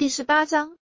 [0.00, 0.78] 第十八章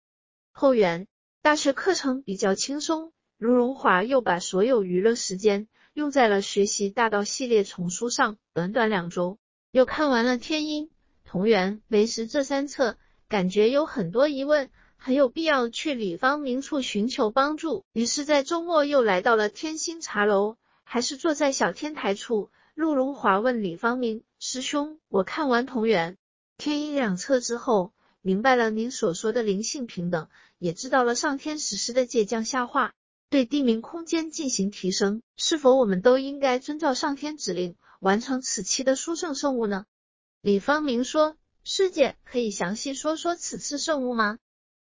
[0.52, 1.06] 后援。
[1.40, 8.36] 大学课程比较轻松，卢荣华又把所有娱乐时间用在了学习大道系列丛书上。
[8.52, 9.38] 短短两周，
[9.70, 10.84] 又看完了《天音》
[11.24, 14.68] 《同源》《为时》这三册，感觉有很多疑问，
[14.98, 17.86] 很有必要去李方明处寻求帮助。
[17.94, 22.50] 于是，在周末又来到了天星茶楼，还是坐在小天台处。
[22.74, 26.12] 陆荣华问李方明：“师兄，我看完《同源》
[26.58, 27.94] 《天音》两册之后。”
[28.26, 30.26] 明白了您所说的灵性平等，
[30.58, 32.92] 也知道了上天实施的借降下化
[33.30, 39.86] 对地名空间进行提升，是否我们都应该遵照上天指令完成此期的殊胜圣物呢？
[40.40, 44.38] 李方明说：“师姐可以详细说说此次圣物吗？”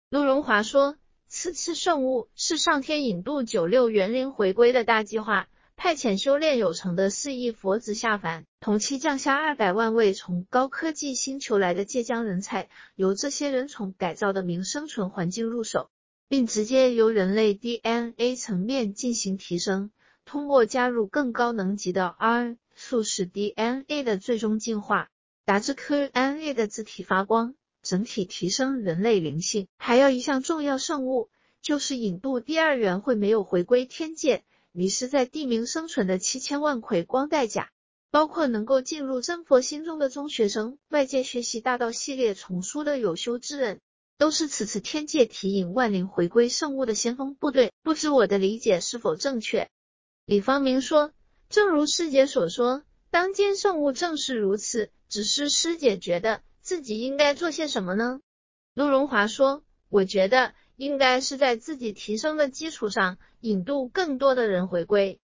[0.09, 0.97] 陆荣华说
[1.29, 15.91] ：“此次圣物是上天引渡九六元灵回归的大计划。”派遣修炼有成的四亿佛子下凡，同期降下二百万位从高科技星球来的借将人才，由这些人从改造的明生存环境入手，
[16.29, 19.91] 并直接由人类 DNA 层面进行提升，
[20.25, 25.11] 通过加入更高能级的 R 促使 DNA 的最终进化，
[25.45, 29.69] 达至 QNA 的字体发光，整体提升人类灵性。
[29.77, 31.29] 还有一项重要圣物，
[31.61, 34.45] 就是引渡第二元会没有回归天界。
[34.77, 37.71] 迷失在地名生存的七千万葵光代价，
[38.11, 43.81] 包括能够进入真佛心中的中学生，外界学习大道系列丛书的有修之人，
[44.19, 47.71] 都是此次天界提引万灵回归圣物的先锋部队。
[47.85, 49.71] 不知我的理解是否正确？
[50.27, 51.13] 李方明说
[51.49, 54.91] ：“正如师姐所说，当今圣物正是如此。
[55.09, 58.19] 只是师姐觉得自己应该做些什么呢？”
[58.75, 65.21] 陆荣华说：“我觉得。”应该是在自己提升的基础上，引渡更多的人回归。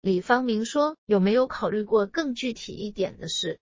[0.00, 3.58] 李方明说：“有没有考虑过更具体一点的事？”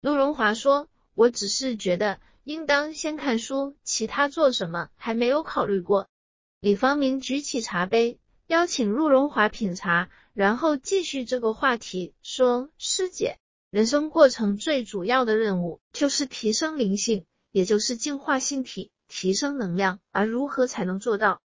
[0.00, 6.08] 陆荣华说：“我只是觉得应当先看书，其他做什么还没有考虑过。”
[6.60, 13.38] 李方明举起茶杯，邀请陆荣华品茶，然后继续这个话题说：“师姐，
[13.70, 21.40] 人生过程最主要的任务就是提升灵性，也就是净化性体。”提升能量，而如何才能做到？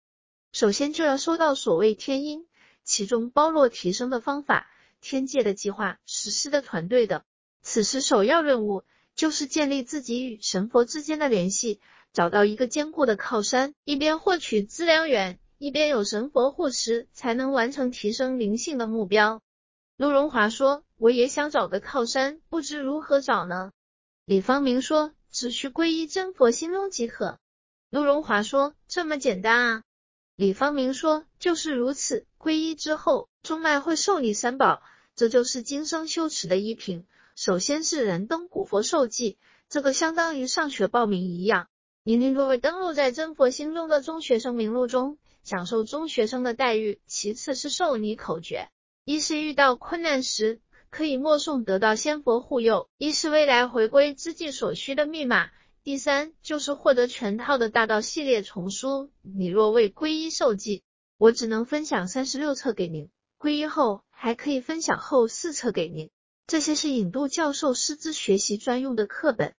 [0.52, 2.46] 首先就要说到所谓天音，
[2.84, 4.70] 其中包罗提升的方法，
[5.02, 7.24] 天界的计划实施的团队的。
[7.62, 8.84] 此时首要任务
[9.16, 11.80] 就是建立自己与神佛之间的联系，
[12.12, 19.42] 找到一个坚固的靠山，一边获取资粮源，一边有神佛护持，才能完成提升灵性的目标。
[19.96, 23.72] 陆荣华说：“我也想找个靠山，不知如何找呢？”
[24.26, 27.40] 李方明说：“只需皈依真佛心中即可。”
[27.94, 29.84] 陆荣华说：“这么简单啊？”
[30.36, 32.26] 李方明说：“就是如此。
[32.40, 34.82] 皈依之后，中脉会受你三宝，
[35.16, 37.06] 这就是今生修持的一品。
[37.36, 39.38] 首先是人登古佛受记，
[39.70, 41.68] 这个相当于上学报名一样。
[42.04, 47.00] 引领各位登录在真佛心中的中学生名录中，享受中学生的待遇。
[47.06, 48.70] 其次是受你口诀，
[49.06, 55.52] 一是遇到困难时可以默诵得到仙佛护佑，一是未来回归之际所需的密码。”
[55.84, 59.12] 第三就是获得全套的大道系列丛书。
[59.22, 60.82] 你若未皈依受记，
[61.18, 63.08] 我只能分享三十六册给您；
[63.38, 66.10] 皈依后还可以分享后四册给您。
[66.48, 69.56] 这些是引渡教授师资学习专用的课本。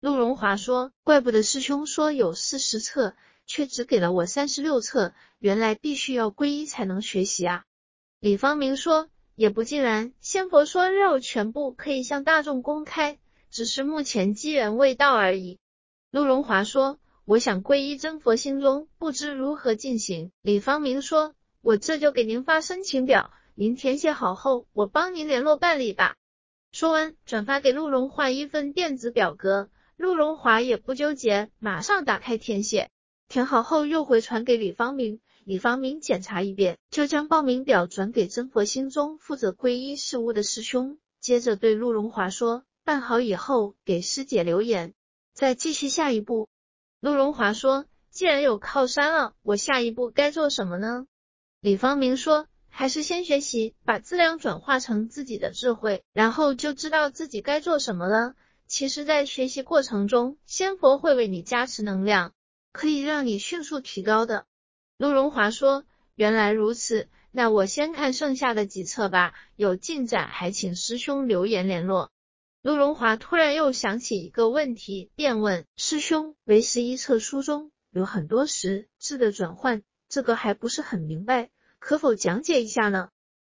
[0.00, 3.14] 陆荣华说：“怪不得师兄说有四十册，
[3.46, 7.64] 却只给了我三十六册，原来必须要皈依才能学习啊。”
[8.18, 13.18] 李方明说：“也不尽然，仙佛说肉全部可以向大众公开，
[13.50, 15.58] 只是目前机缘未到而已。”
[16.16, 26.16] 陆荣华说：“我想皈依真佛心中，不知如何进行。”李方明说：“我这就给您发申请表，您填写好后，我帮您联络办理吧。”
[26.72, 29.68] 说完，转发给陆荣华一份电子表格。
[29.98, 32.88] 陆荣华也不纠结，马上打开填写，
[33.28, 35.20] 填好后又回传给李方明。
[35.44, 44.94] 李方明检查一遍，就将报名表转给真佛心中负责皈依事务的师兄，接着对陆荣华说：“办好以后，给师姐留言。”
[45.36, 46.48] 再继续下一步，
[46.98, 51.06] 陆荣华说：“既然有靠山了，我下一步该做什么呢？”
[51.60, 58.34] 李方明说：“还是先学习，把资量转化成自己的智慧，然后就知道自己该做什么了。
[58.66, 62.32] 其实，在学习过程中，仙佛会为你加持能量，
[62.72, 64.46] 可以让你迅速提高的。”
[64.96, 65.84] 陆荣华说
[66.16, 72.10] ：“原来如此，那我先看剩下的几册吧，有进展还请师兄留言联络。”
[72.66, 83.10] 陆荣华突然又想起一个问题，便问师兄：“为十一册书中有很多时字的转换，这个还不是很明白，可否讲解一下呢？”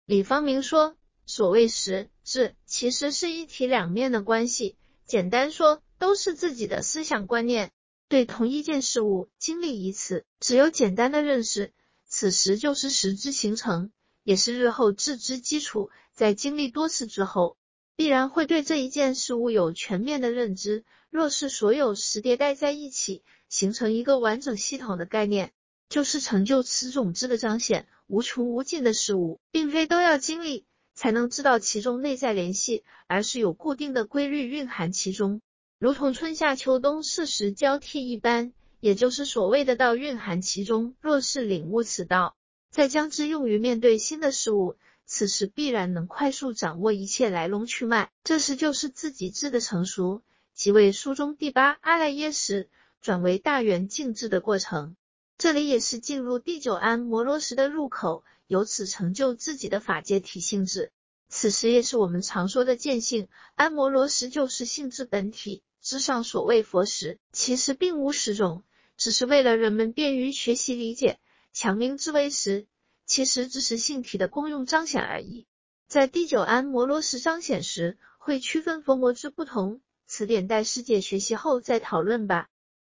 [0.06, 7.70] 李方明说：“所谓时字，其实是一体两面的关系，简单说，都是自己的思想观念。
[8.08, 11.72] 对同一件事物经历一次，只有简单的认识，
[12.08, 13.92] 此时就是实质形成，
[14.24, 15.90] 也是日后致知基础。
[16.12, 17.56] 在经历多次之后，
[17.96, 20.84] 必然会对这一件事物有全面的认知。
[21.10, 25.52] 若是所有实迭代在一起，形成一个完整系统的概念，
[25.88, 27.86] 就是成就此种知的彰显。
[28.06, 30.64] 无穷无尽的事物，并非都要经历
[30.94, 35.40] 才能知道其中内在联系，而是有固定的规律蕴含其中，
[35.78, 40.94] 如同春夏秋冬四时交替一般，也就是所谓的道蕴含其中。
[41.00, 42.36] 若是领悟此道，
[42.70, 44.76] 再将之用于面对新的事物。
[45.06, 50.22] 此时必然能快速掌握一切来龙去脉，这时就是自己智的成熟，
[50.52, 52.68] 即为书中第八阿赖耶识
[53.00, 54.96] 转为大圆净智的过程。
[55.38, 60.90] 这里也是进入第九安摩罗识的入口，由此成就自己的法界体性质。
[61.28, 63.28] 此时也是我们常说的见性。
[63.54, 68.64] 安摩罗识就是性质本体之上所谓佛识，其实并无十种，
[68.96, 71.18] 只是为了人们便于学习理解，
[71.52, 72.66] 强名之为识。
[73.06, 75.46] 其实只是性体的功用彰显而已。
[75.88, 79.80] 在第九安摩罗什彰显时，会区分佛魔之不同。
[80.08, 82.48] 此点待师姐学习后再讨论吧。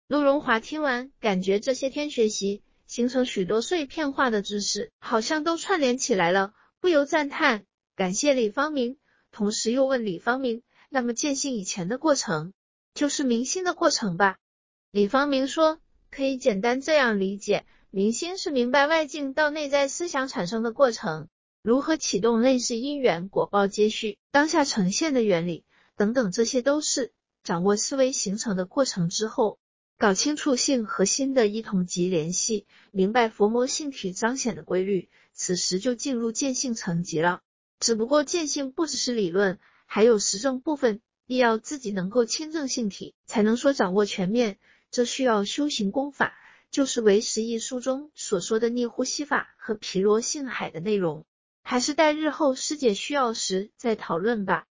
[0.06, 7.64] 陆荣华听完，感觉这些天学习形成许多碎片化的知识，好像都串联起来了，不由赞叹，
[7.96, 8.96] 感谢李方明。
[9.32, 12.52] 同时又问李方明：“那么见性以前的过程，
[12.94, 14.38] 就是明心的过程吧？”
[14.92, 17.64] 李方明说：“可以简单这样理解。”
[17.96, 21.28] 明心是明白外境到内在思想产生的过程，
[21.62, 25.64] 如何启动类似因缘果报接续、当下呈现的原理
[25.96, 27.12] 等等，这些都是
[27.44, 29.60] 掌握思维形成的过程之后，
[29.96, 37.42] 搞清楚性和心的一同及联系，明白佛魔性体彰显的规律，此时就进入见性层级了。
[37.78, 44.58] 只不过见性不只是理论，还有实证部分，必要自己能够亲证性体，才能说掌握全面，
[44.90, 46.34] 这需要修行功法。
[46.74, 51.24] 就是《唯识》一书中所说的逆呼吸法和毗罗性海的内容，
[51.62, 54.66] 还是待日后师姐需要时再讨论吧。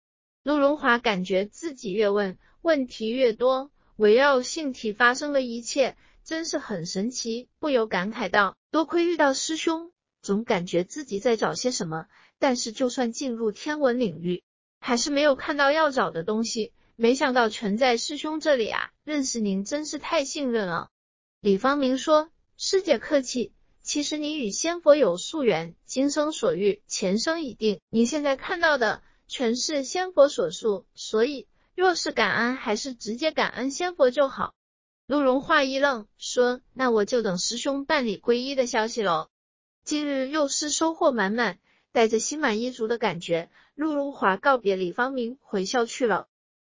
[0.43, 5.95] 陆荣华感觉自己越问问题越多，围绕性体发生的一切
[6.25, 9.93] 真是很神奇，不由感慨道：多亏遇到师兄，
[10.23, 12.07] 总感觉自己在找些什么，
[12.39, 14.43] 但是就算进入天文领域，
[14.81, 16.73] 还是没有看到要找的东西。
[16.97, 18.91] 没想到全在师兄这里啊！
[19.05, 20.89] 认识您真是太幸运了。
[21.43, 22.29] 李方明说
[22.59, 27.81] ：“师姐客气，其实你与仙佛有宿缘，今生所遇，前生已定。
[27.89, 34.53] 你现在看到的全是仙佛所述，所以若是感恩，还是直接感恩仙佛就好。”
[35.09, 39.31] 陆荣华一愣，说：“那我就等师兄办理皈依的消息喽。”
[39.83, 41.59] 今日又是收获满满，
[41.91, 46.29] 带着心满意足的感觉，陆荣华告别李方明，回校去了。